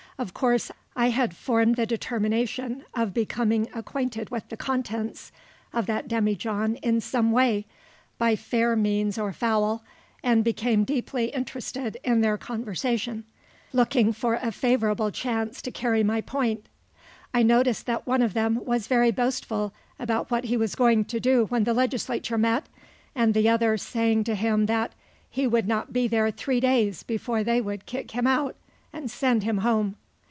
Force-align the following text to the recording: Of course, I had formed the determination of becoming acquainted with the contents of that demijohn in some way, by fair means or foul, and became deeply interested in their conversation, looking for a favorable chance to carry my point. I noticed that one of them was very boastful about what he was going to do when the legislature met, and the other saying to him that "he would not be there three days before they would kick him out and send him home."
Of 0.19 0.35
course, 0.35 0.69
I 0.95 1.09
had 1.09 1.35
formed 1.35 1.77
the 1.77 1.87
determination 1.87 2.85
of 2.93 3.11
becoming 3.11 3.67
acquainted 3.73 4.29
with 4.29 4.49
the 4.49 4.57
contents 4.57 5.31
of 5.73 5.87
that 5.87 6.07
demijohn 6.07 6.75
in 6.83 7.01
some 7.01 7.31
way, 7.31 7.65
by 8.19 8.35
fair 8.35 8.75
means 8.75 9.17
or 9.17 9.33
foul, 9.33 9.83
and 10.21 10.43
became 10.43 10.83
deeply 10.83 11.29
interested 11.31 11.97
in 12.03 12.21
their 12.21 12.37
conversation, 12.37 13.23
looking 13.73 14.13
for 14.13 14.35
a 14.35 14.51
favorable 14.51 15.09
chance 15.09 15.59
to 15.63 15.71
carry 15.71 16.03
my 16.03 16.21
point. 16.21 16.67
I 17.33 17.41
noticed 17.41 17.87
that 17.87 18.05
one 18.05 18.21
of 18.21 18.35
them 18.35 18.63
was 18.63 18.85
very 18.85 19.09
boastful 19.09 19.73
about 19.97 20.29
what 20.29 20.43
he 20.43 20.55
was 20.55 20.75
going 20.75 21.03
to 21.05 21.19
do 21.19 21.45
when 21.45 21.63
the 21.63 21.73
legislature 21.73 22.37
met, 22.37 22.67
and 23.15 23.33
the 23.33 23.49
other 23.49 23.75
saying 23.75 24.25
to 24.25 24.35
him 24.35 24.67
that 24.67 24.91
"he 25.31 25.47
would 25.47 25.67
not 25.67 25.91
be 25.91 26.07
there 26.07 26.29
three 26.29 26.59
days 26.59 27.01
before 27.01 27.43
they 27.43 27.59
would 27.59 27.87
kick 27.87 28.11
him 28.11 28.27
out 28.27 28.55
and 28.93 29.09
send 29.09 29.41
him 29.41 29.59
home." 29.59 29.95